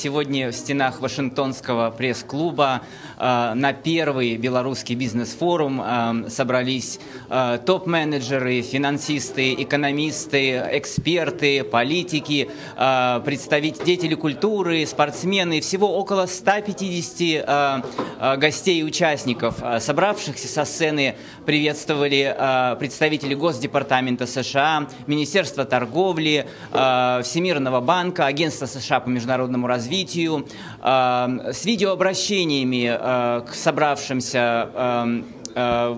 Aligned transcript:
Сегодня 0.00 0.52
в 0.52 0.54
стенах 0.54 1.00
Вашингтонского 1.00 1.90
пресс-клуба 1.90 2.82
э, 3.16 3.52
на 3.54 3.72
первый 3.72 4.36
белорусский 4.36 4.94
бизнес-форум 4.94 5.82
э, 5.84 6.30
собрались 6.30 7.00
э, 7.28 7.58
топ-менеджеры, 7.66 8.62
финансисты, 8.62 9.54
экономисты, 9.54 10.62
эксперты, 10.70 11.64
политики, 11.64 12.48
э, 12.76 13.20
представители 13.24 14.14
культуры, 14.14 14.86
спортсмены. 14.86 15.60
Всего 15.60 15.92
около 15.98 16.26
150 16.26 17.20
э, 17.20 17.82
э, 18.20 18.36
гостей 18.36 18.78
и 18.78 18.84
участников. 18.84 19.56
Э, 19.62 19.80
Собравшихся 19.80 20.46
со 20.46 20.64
сцены 20.64 21.16
приветствовали 21.44 22.36
э, 22.38 22.76
представители 22.78 23.34
Госдепартамента 23.34 24.28
США, 24.28 24.86
Министерства 25.08 25.64
торговли, 25.64 26.46
э, 26.70 27.20
Всемирного 27.24 27.80
банка, 27.80 28.26
Агентства 28.26 28.66
США 28.66 29.00
по 29.00 29.08
международному 29.08 29.66
развитию, 29.66 29.87
развитию, 29.88 30.46
э, 30.82 31.52
с 31.52 31.64
видеообращениями 31.64 32.88
э, 32.90 33.40
к 33.48 33.54
собравшимся 33.54 34.68
э, 34.74 35.22
э, 35.54 35.96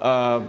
э, 0.00 0.40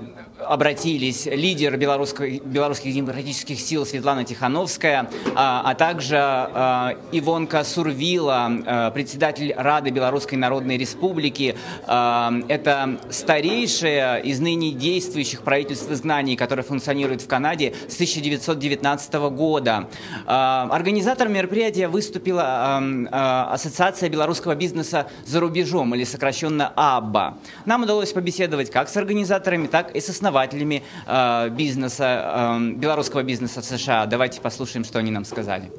обратились 0.45 1.25
лидер 1.25 1.77
белорусских 1.77 2.93
демократических 2.93 3.59
сил 3.59 3.85
Светлана 3.85 4.23
Тихановская, 4.23 5.09
а, 5.35 5.61
а 5.65 5.75
также 5.75 6.17
а, 6.17 6.95
Ивонка 7.11 7.63
Сурвила, 7.63 8.49
а, 8.65 8.91
председатель 8.91 9.53
Рады 9.55 9.89
Белорусской 9.89 10.37
Народной 10.37 10.77
Республики. 10.77 11.55
Это 11.85 12.99
старейшее 13.09 14.21
из 14.23 14.39
ныне 14.39 14.71
действующих 14.71 15.41
правительств 15.41 15.89
изгнаний, 15.91 16.35
которое 16.35 16.63
функционирует 16.63 17.21
в 17.21 17.27
Канаде 17.27 17.73
с 17.87 17.95
1919 17.95 19.13
года. 19.29 19.87
Организатором 20.25 21.33
мероприятия 21.33 21.87
выступила 21.87 22.81
Ассоциация 23.51 24.09
белорусского 24.09 24.55
бизнеса 24.55 25.07
за 25.25 25.39
рубежом, 25.39 25.95
или 25.95 26.03
сокращенно 26.03 26.71
АББА. 26.75 27.37
Нам 27.65 27.83
удалось 27.83 28.13
побеседовать 28.13 28.71
как 28.71 28.89
с 28.89 28.97
организаторами, 28.97 29.67
так 29.67 29.95
и 29.95 29.99
с 29.99 30.09
основателями 30.09 30.28
основателями 30.29 30.83
э, 31.07 31.49
бизнеса, 31.49 32.57
э, 32.59 32.73
белорусского 32.75 33.23
бизнеса 33.23 33.61
в 33.61 33.65
США. 33.65 34.05
Давайте 34.05 34.41
послушаем, 34.41 34.85
что 34.85 34.99
они 34.99 35.11
нам 35.11 35.25
сказали. 35.25 35.71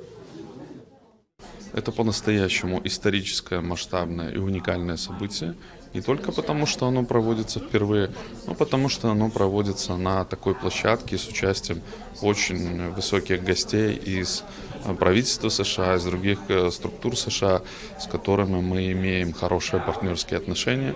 Это 1.72 1.92
по-настоящему 1.92 2.80
историческое, 2.84 3.60
масштабное 3.60 4.32
и 4.32 4.38
уникальное 4.38 4.96
событие. 4.96 5.54
Не 5.94 6.00
только 6.00 6.32
потому, 6.32 6.66
что 6.66 6.86
оно 6.86 7.04
проводится 7.04 7.60
впервые, 7.60 8.10
но 8.46 8.54
потому, 8.54 8.88
что 8.88 9.10
оно 9.10 9.30
проводится 9.30 9.96
на 9.96 10.24
такой 10.24 10.54
площадке 10.54 11.16
с 11.16 11.28
участием 11.28 11.80
очень 12.22 12.90
высоких 12.90 13.44
гостей 13.44 13.94
из 13.94 14.44
э, 14.84 14.94
правительства 14.94 15.48
США, 15.48 15.94
из 15.94 16.04
других 16.04 16.38
э, 16.48 16.70
структур 16.70 17.16
США, 17.16 17.62
с 18.00 18.06
которыми 18.06 18.60
мы 18.60 18.92
имеем 18.92 19.32
хорошие 19.32 19.80
партнерские 19.80 20.38
отношения. 20.38 20.94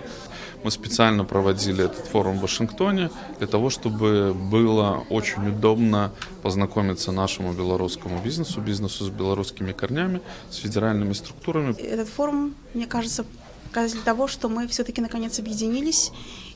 Мы 0.65 0.71
специально 0.71 1.23
проводили 1.23 1.85
этот 1.85 2.07
форум 2.07 2.39
в 2.39 2.41
Вашингтоне 2.41 3.11
для 3.37 3.45
того, 3.45 3.69
чтобы 3.69 4.33
было 4.33 5.05
очень 5.11 5.47
удобно 5.49 6.11
познакомиться 6.41 7.11
нашему 7.11 7.53
белорусскому 7.53 8.19
бизнесу, 8.19 8.61
бизнесу 8.61 9.05
с 9.05 9.09
белорусскими 9.09 9.73
корнями, 9.73 10.21
с 10.49 10.55
федеральными 10.55 11.13
структурами. 11.13 11.79
Этот 11.79 12.09
форум, 12.09 12.55
мне 12.73 12.87
кажется, 12.87 13.27
показатель 13.65 14.01
того, 14.01 14.25
что 14.27 14.49
мы 14.49 14.67
все-таки 14.67 15.01
наконец 15.01 15.37
объединились, 15.37 16.11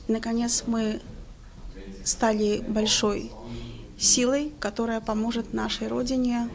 и 0.08 0.12
наконец 0.12 0.64
мы 0.66 1.00
стали 2.02 2.64
большой 2.66 3.30
силой, 3.96 4.52
которая 4.58 5.00
поможет 5.00 5.54
нашей 5.54 5.86
Родине 5.86 6.48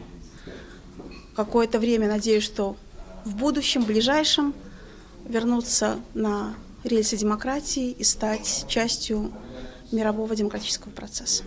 какое-то 1.34 1.78
время, 1.78 2.06
надеюсь, 2.06 2.44
что 2.44 2.76
в 3.24 3.34
будущем, 3.34 3.84
ближайшем, 3.84 4.52
вернуться 5.26 5.96
на 6.12 6.54
рельсы 6.86 7.16
демократии 7.16 7.90
и 7.90 8.04
стать 8.04 8.66
частью 8.68 9.32
мирового 9.92 10.34
демократического 10.34 10.92
процесса. 10.92 11.44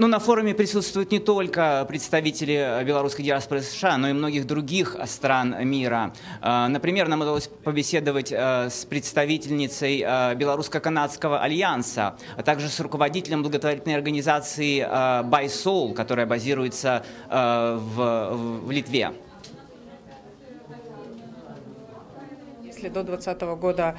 Ну, 0.00 0.06
на 0.06 0.20
форуме 0.20 0.54
присутствуют 0.54 1.10
не 1.10 1.18
только 1.18 1.84
представители 1.88 2.84
белорусской 2.84 3.24
диаспоры 3.24 3.62
США, 3.62 3.98
но 3.98 4.08
и 4.08 4.12
многих 4.12 4.46
других 4.46 4.96
стран 5.06 5.56
мира. 5.66 6.12
Например, 6.40 7.08
нам 7.08 7.22
удалось 7.22 7.48
побеседовать 7.64 8.30
с 8.30 8.84
представительницей 8.88 10.02
Белорусско-Канадского 10.36 11.40
альянса, 11.40 12.16
а 12.36 12.44
также 12.44 12.68
с 12.68 12.78
руководителем 12.78 13.42
благотворительной 13.42 13.96
организации 13.96 14.82
By 14.82 15.46
Soul, 15.46 15.94
которая 15.94 16.26
базируется 16.26 17.02
в, 17.28 18.60
в 18.62 18.70
Литве. 18.70 19.10
Если 22.62 22.88
до 22.90 23.02
2020 23.02 23.42
года 23.58 23.96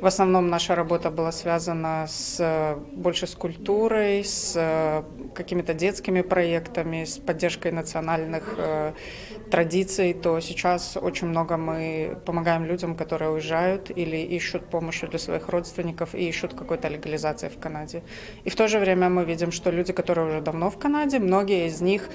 в 0.00 0.06
основном 0.06 0.48
наша 0.48 0.74
работа 0.74 1.10
была 1.10 1.32
связана 1.32 2.06
с, 2.08 2.78
больше 2.92 3.26
с 3.26 3.34
культурой, 3.34 4.24
с 4.24 5.04
какими-то 5.34 5.74
детскими 5.74 6.22
проектами, 6.22 7.04
с 7.04 7.18
поддержкой 7.18 7.72
национальных 7.72 8.54
э, 8.56 8.92
традиций, 9.50 10.14
то 10.14 10.40
сейчас 10.40 10.96
очень 10.96 11.28
много 11.28 11.56
мы 11.56 12.18
помогаем 12.24 12.64
людям, 12.64 12.96
которые 12.96 13.30
уезжают 13.30 13.90
или 13.90 14.16
ищут 14.16 14.66
помощи 14.66 15.06
для 15.06 15.18
своих 15.18 15.48
родственников 15.48 16.14
и 16.14 16.28
ищут 16.28 16.54
какой-то 16.54 16.88
легализации 16.88 17.48
в 17.48 17.58
Канаде. 17.58 18.02
И 18.44 18.50
в 18.50 18.56
то 18.56 18.68
же 18.68 18.78
время 18.78 19.08
мы 19.08 19.24
видим, 19.24 19.52
что 19.52 19.70
люди, 19.70 19.92
которые 19.92 20.28
уже 20.28 20.40
давно 20.40 20.70
в 20.70 20.78
Канаде, 20.78 21.18
многие 21.18 21.66
из 21.66 21.80
них 21.80 22.08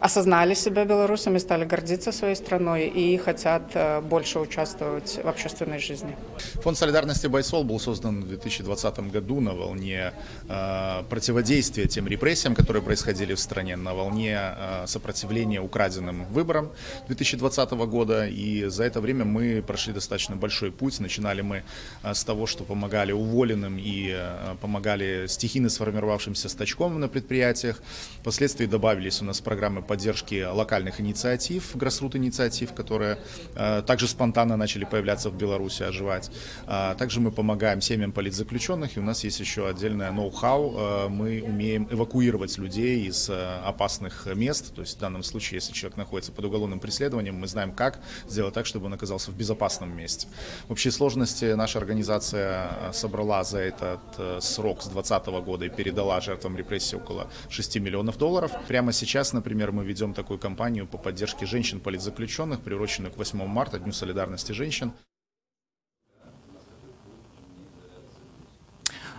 осознали 0.00 0.54
себя 0.54 0.84
белорусами, 0.84 1.38
стали 1.38 1.64
гордиться 1.64 2.12
своей 2.12 2.34
страной 2.34 2.86
и 2.86 3.16
хотят 3.18 3.62
э, 3.74 4.00
больше 4.00 4.38
участвовать 4.38 5.20
в 5.22 5.28
общественной 5.28 5.78
жизни. 5.78 6.16
Фонд 6.62 6.78
солидарности 6.78 7.26
Байсол 7.26 7.64
был 7.64 7.80
создан 7.80 8.22
в 8.22 8.28
2020 8.28 8.98
году 9.12 9.40
на 9.40 9.54
волне 9.54 10.12
э, 10.48 11.02
противодействия 11.08 11.86
тем 11.86 12.06
репрессиям, 12.06 12.54
которые 12.54 12.82
происходили 12.82 13.34
в 13.34 13.40
стране, 13.40 13.76
на 13.76 13.94
волне 13.94 14.38
э, 14.38 14.84
сопротивления 14.86 15.60
украденным 15.60 16.24
выборам 16.26 16.70
2020 17.06 17.70
года. 17.70 18.26
И 18.26 18.66
за 18.66 18.84
это 18.84 19.00
время 19.00 19.24
мы 19.24 19.62
прошли 19.66 19.92
достаточно 19.92 20.36
большой 20.36 20.70
путь. 20.70 21.00
Начинали 21.00 21.42
мы 21.42 21.62
э, 22.02 22.14
с 22.14 22.24
того, 22.24 22.46
что 22.46 22.64
помогали 22.64 23.12
уволенным 23.12 23.78
и 23.78 24.12
э, 24.14 24.56
помогали 24.60 25.26
стихийно 25.26 25.68
сформировавшимся 25.68 26.48
стачком 26.48 27.00
на 27.00 27.08
предприятиях. 27.08 27.82
Впоследствии 28.20 28.66
добавились 28.66 29.22
у 29.22 29.24
нас 29.24 29.40
программы 29.40 29.82
поддержки 29.88 30.44
локальных 30.44 31.00
инициатив, 31.00 31.74
гроссрут 31.74 32.14
инициатив, 32.14 32.74
которые 32.74 33.18
э, 33.56 33.82
также 33.84 34.06
спонтанно 34.06 34.56
начали 34.56 34.84
появляться 34.84 35.30
в 35.30 35.36
Беларуси, 35.36 35.82
оживать. 35.82 36.30
Э, 36.66 36.94
также 36.96 37.20
мы 37.20 37.32
помогаем 37.32 37.80
семьям 37.80 38.12
политзаключенных, 38.12 38.96
и 38.96 39.00
у 39.00 39.02
нас 39.02 39.24
есть 39.24 39.40
еще 39.40 39.66
отдельное 39.66 40.12
ноу-хау. 40.12 40.74
Э, 40.76 41.08
мы 41.08 41.42
умеем 41.42 41.88
эвакуировать 41.90 42.58
людей 42.58 43.06
из 43.08 43.30
опасных 43.30 44.26
мест, 44.26 44.74
то 44.74 44.82
есть 44.82 44.96
в 44.96 45.00
данном 45.00 45.22
случае, 45.22 45.56
если 45.56 45.72
человек 45.72 45.96
находится 45.96 46.30
под 46.32 46.44
уголовным 46.44 46.78
преследованием, 46.78 47.36
мы 47.36 47.46
знаем, 47.46 47.72
как 47.72 48.00
сделать 48.28 48.54
так, 48.54 48.66
чтобы 48.66 48.86
он 48.86 48.94
оказался 48.94 49.30
в 49.30 49.36
безопасном 49.36 49.96
месте. 49.96 50.28
В 50.68 50.72
общей 50.72 50.90
сложности 50.90 51.46
наша 51.54 51.78
организация 51.78 52.92
собрала 52.92 53.42
за 53.44 53.58
этот 53.58 54.00
срок 54.40 54.82
с 54.82 54.88
2020 54.88 55.26
года 55.44 55.64
и 55.64 55.68
передала 55.68 56.20
жертвам 56.20 56.56
репрессий 56.56 56.96
около 56.96 57.28
6 57.48 57.76
миллионов 57.76 58.18
долларов. 58.18 58.52
Прямо 58.68 58.92
сейчас, 58.92 59.32
например, 59.32 59.72
мы 59.78 59.84
ведем 59.84 60.12
такую 60.12 60.40
кампанию 60.40 60.88
по 60.88 60.98
поддержке 60.98 61.46
женщин-политзаключенных, 61.46 62.60
приуроченную 62.60 63.12
к 63.12 63.16
8 63.16 63.46
марта, 63.46 63.78
Дню 63.78 63.92
солидарности 63.92 64.50
женщин. 64.50 64.92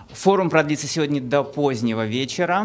Форум 0.09 0.49
продлится 0.49 0.85
сегодня 0.85 1.21
до 1.21 1.45
позднего 1.45 2.05
вечера. 2.05 2.57